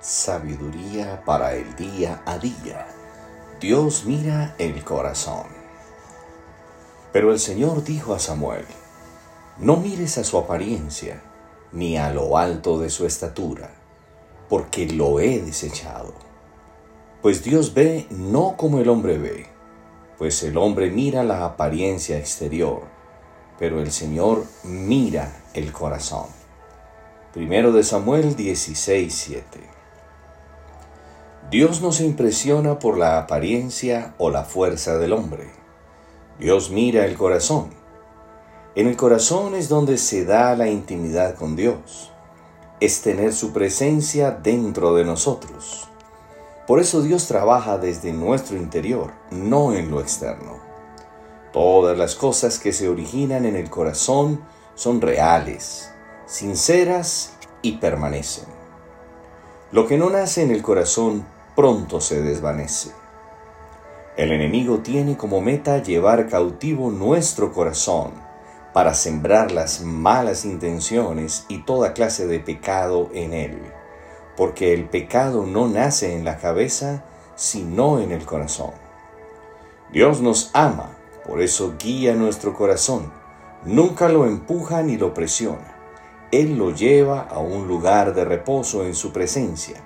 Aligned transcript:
Sabiduría 0.00 1.24
para 1.24 1.56
el 1.56 1.74
día 1.74 2.22
a 2.24 2.38
día. 2.38 2.86
Dios 3.60 4.04
mira 4.06 4.54
el 4.56 4.84
corazón. 4.84 5.46
Pero 7.12 7.32
el 7.32 7.40
Señor 7.40 7.82
dijo 7.82 8.14
a 8.14 8.20
Samuel, 8.20 8.64
no 9.58 9.76
mires 9.76 10.16
a 10.16 10.22
su 10.22 10.38
apariencia, 10.38 11.20
ni 11.72 11.98
a 11.98 12.12
lo 12.12 12.38
alto 12.38 12.78
de 12.78 12.90
su 12.90 13.06
estatura, 13.06 13.74
porque 14.48 14.86
lo 14.86 15.18
he 15.18 15.40
desechado. 15.40 16.14
Pues 17.20 17.42
Dios 17.42 17.74
ve 17.74 18.06
no 18.08 18.56
como 18.56 18.78
el 18.78 18.88
hombre 18.88 19.18
ve, 19.18 19.48
pues 20.16 20.44
el 20.44 20.56
hombre 20.58 20.92
mira 20.92 21.24
la 21.24 21.44
apariencia 21.44 22.18
exterior, 22.18 22.82
pero 23.58 23.80
el 23.80 23.90
Señor 23.90 24.44
mira 24.62 25.42
el 25.54 25.72
corazón. 25.72 26.26
Primero 27.32 27.72
de 27.72 27.82
Samuel 27.82 28.36
16, 28.36 29.12
7. 29.12 29.77
Dios 31.50 31.80
no 31.80 31.92
se 31.92 32.04
impresiona 32.04 32.78
por 32.78 32.98
la 32.98 33.18
apariencia 33.18 34.14
o 34.18 34.28
la 34.28 34.44
fuerza 34.44 34.98
del 34.98 35.14
hombre. 35.14 35.50
Dios 36.38 36.70
mira 36.70 37.06
el 37.06 37.16
corazón. 37.16 37.70
En 38.74 38.86
el 38.86 38.98
corazón 38.98 39.54
es 39.54 39.70
donde 39.70 39.96
se 39.96 40.26
da 40.26 40.54
la 40.56 40.68
intimidad 40.68 41.36
con 41.36 41.56
Dios. 41.56 42.12
Es 42.80 43.00
tener 43.00 43.32
su 43.32 43.54
presencia 43.54 44.30
dentro 44.30 44.94
de 44.94 45.06
nosotros. 45.06 45.88
Por 46.66 46.80
eso 46.80 47.00
Dios 47.00 47.26
trabaja 47.26 47.78
desde 47.78 48.12
nuestro 48.12 48.58
interior, 48.58 49.12
no 49.30 49.72
en 49.72 49.90
lo 49.90 50.02
externo. 50.02 50.58
Todas 51.54 51.96
las 51.96 52.14
cosas 52.14 52.58
que 52.58 52.74
se 52.74 52.90
originan 52.90 53.46
en 53.46 53.56
el 53.56 53.70
corazón 53.70 54.44
son 54.74 55.00
reales, 55.00 55.90
sinceras 56.26 57.38
y 57.62 57.78
permanecen. 57.78 58.44
Lo 59.72 59.86
que 59.86 59.96
no 59.96 60.10
nace 60.10 60.42
en 60.42 60.50
el 60.50 60.60
corazón 60.60 61.24
pronto 61.58 62.00
se 62.00 62.22
desvanece. 62.22 62.92
El 64.16 64.30
enemigo 64.30 64.78
tiene 64.78 65.16
como 65.16 65.40
meta 65.40 65.82
llevar 65.82 66.28
cautivo 66.28 66.92
nuestro 66.92 67.52
corazón 67.52 68.12
para 68.72 68.94
sembrar 68.94 69.50
las 69.50 69.80
malas 69.80 70.44
intenciones 70.44 71.46
y 71.48 71.64
toda 71.64 71.94
clase 71.94 72.28
de 72.28 72.38
pecado 72.38 73.10
en 73.12 73.32
él, 73.32 73.60
porque 74.36 74.72
el 74.72 74.88
pecado 74.88 75.46
no 75.46 75.66
nace 75.66 76.14
en 76.14 76.24
la 76.24 76.36
cabeza, 76.36 77.02
sino 77.34 77.98
en 77.98 78.12
el 78.12 78.24
corazón. 78.24 78.70
Dios 79.90 80.20
nos 80.20 80.52
ama, 80.52 80.90
por 81.26 81.42
eso 81.42 81.74
guía 81.76 82.14
nuestro 82.14 82.54
corazón, 82.54 83.12
nunca 83.64 84.08
lo 84.08 84.26
empuja 84.26 84.84
ni 84.84 84.96
lo 84.96 85.12
presiona. 85.12 85.74
Él 86.30 86.56
lo 86.56 86.70
lleva 86.70 87.22
a 87.22 87.40
un 87.40 87.66
lugar 87.66 88.14
de 88.14 88.24
reposo 88.24 88.84
en 88.84 88.94
su 88.94 89.12
presencia 89.12 89.82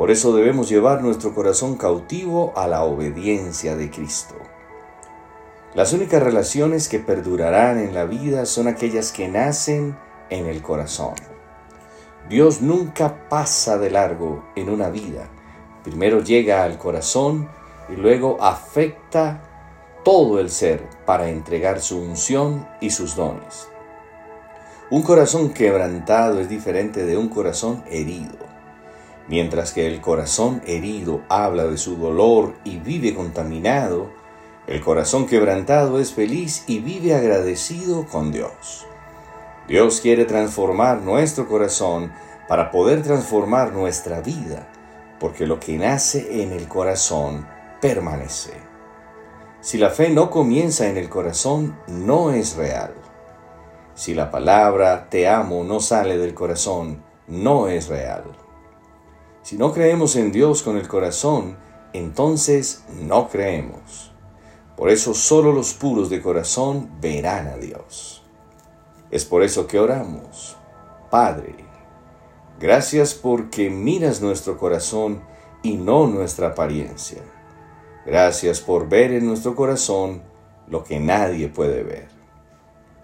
por 0.00 0.10
eso 0.10 0.34
debemos 0.34 0.70
llevar 0.70 1.02
nuestro 1.02 1.34
corazón 1.34 1.76
cautivo 1.76 2.54
a 2.56 2.66
la 2.66 2.84
obediencia 2.84 3.76
de 3.76 3.90
Cristo. 3.90 4.34
Las 5.74 5.92
únicas 5.92 6.22
relaciones 6.22 6.88
que 6.88 7.00
perdurarán 7.00 7.78
en 7.78 7.92
la 7.92 8.06
vida 8.06 8.46
son 8.46 8.66
aquellas 8.66 9.12
que 9.12 9.28
nacen 9.28 9.98
en 10.30 10.46
el 10.46 10.62
corazón. 10.62 11.12
Dios 12.30 12.62
nunca 12.62 13.28
pasa 13.28 13.76
de 13.76 13.90
largo 13.90 14.42
en 14.56 14.70
una 14.70 14.88
vida. 14.88 15.28
Primero 15.84 16.22
llega 16.22 16.64
al 16.64 16.78
corazón 16.78 17.50
y 17.90 17.96
luego 17.96 18.42
afecta 18.42 19.42
todo 20.02 20.40
el 20.40 20.48
ser 20.48 20.82
para 21.04 21.28
entregar 21.28 21.78
su 21.82 21.98
unción 21.98 22.66
y 22.80 22.88
sus 22.88 23.16
dones. 23.16 23.68
Un 24.88 25.02
corazón 25.02 25.52
quebrantado 25.52 26.40
es 26.40 26.48
diferente 26.48 27.04
de 27.04 27.18
un 27.18 27.28
corazón 27.28 27.84
herido. 27.90 28.49
Mientras 29.28 29.72
que 29.72 29.86
el 29.86 30.00
corazón 30.00 30.62
herido 30.66 31.22
habla 31.28 31.64
de 31.64 31.76
su 31.76 31.96
dolor 31.96 32.54
y 32.64 32.78
vive 32.78 33.14
contaminado, 33.14 34.10
el 34.66 34.80
corazón 34.80 35.26
quebrantado 35.26 35.98
es 35.98 36.12
feliz 36.12 36.64
y 36.66 36.80
vive 36.80 37.14
agradecido 37.14 38.06
con 38.06 38.32
Dios. 38.32 38.86
Dios 39.68 40.00
quiere 40.00 40.24
transformar 40.24 41.02
nuestro 41.02 41.46
corazón 41.46 42.12
para 42.48 42.70
poder 42.70 43.02
transformar 43.02 43.72
nuestra 43.72 44.20
vida, 44.20 44.68
porque 45.20 45.46
lo 45.46 45.60
que 45.60 45.78
nace 45.78 46.42
en 46.42 46.52
el 46.52 46.66
corazón 46.66 47.46
permanece. 47.80 48.54
Si 49.60 49.78
la 49.78 49.90
fe 49.90 50.10
no 50.10 50.30
comienza 50.30 50.88
en 50.88 50.96
el 50.96 51.08
corazón, 51.08 51.78
no 51.86 52.32
es 52.32 52.56
real. 52.56 52.94
Si 53.94 54.14
la 54.14 54.30
palabra 54.30 55.08
te 55.10 55.28
amo 55.28 55.62
no 55.64 55.80
sale 55.80 56.16
del 56.16 56.32
corazón, 56.32 57.04
no 57.26 57.68
es 57.68 57.88
real. 57.88 58.24
Si 59.50 59.58
no 59.58 59.72
creemos 59.72 60.14
en 60.14 60.30
Dios 60.30 60.62
con 60.62 60.76
el 60.76 60.86
corazón, 60.86 61.56
entonces 61.92 62.84
no 63.02 63.28
creemos. 63.28 64.12
Por 64.76 64.90
eso 64.90 65.12
solo 65.12 65.50
los 65.50 65.74
puros 65.74 66.08
de 66.08 66.22
corazón 66.22 66.88
verán 67.00 67.48
a 67.48 67.56
Dios. 67.56 68.22
Es 69.10 69.24
por 69.24 69.42
eso 69.42 69.66
que 69.66 69.80
oramos. 69.80 70.56
Padre, 71.10 71.56
gracias 72.60 73.12
porque 73.12 73.70
miras 73.70 74.20
nuestro 74.20 74.56
corazón 74.56 75.20
y 75.64 75.72
no 75.72 76.06
nuestra 76.06 76.50
apariencia. 76.50 77.20
Gracias 78.06 78.60
por 78.60 78.88
ver 78.88 79.10
en 79.10 79.26
nuestro 79.26 79.56
corazón 79.56 80.22
lo 80.68 80.84
que 80.84 81.00
nadie 81.00 81.48
puede 81.48 81.82
ver. 81.82 82.06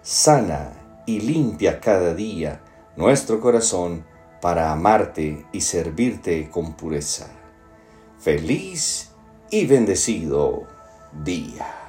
Sana 0.01 0.71
y 1.05 1.19
limpia 1.19 1.81
cada 1.81 2.13
día 2.13 2.61
nuestro 2.95 3.41
corazón 3.41 4.05
para 4.47 4.71
amarte 4.71 5.45
y 5.51 5.59
servirte 5.59 6.49
con 6.49 6.71
pureza. 6.71 7.27
Feliz 8.17 9.11
y 9.51 9.65
bendecido 9.65 10.65
día. 11.25 11.86